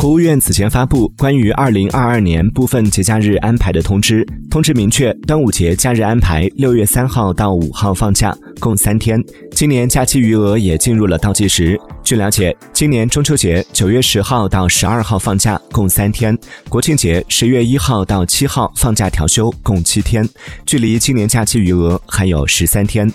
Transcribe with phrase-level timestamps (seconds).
[0.00, 9.22] 国务院此前发布关于二零二二年部分节假日安排的通知通知明确端午节假日安排六月三号到五号放假共三天。
[9.50, 11.78] 今年假期余额也进入了倒计时。
[12.02, 16.34] 据了解今年中秋节九月十号到十二号放假共三天
[16.70, 20.26] 国庆节十月一号到七号放假调休共七天
[20.64, 23.06] 距离今年假期余额还有十三天。